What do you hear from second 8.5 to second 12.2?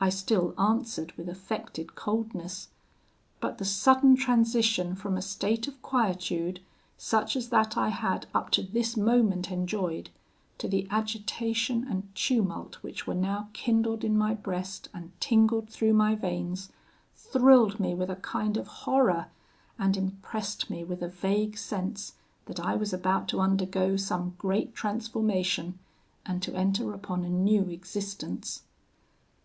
to this moment enjoyed, to the agitation and